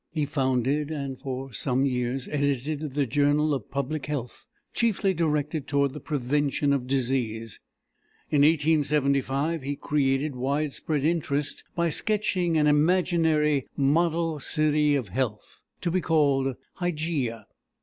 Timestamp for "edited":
2.29-2.95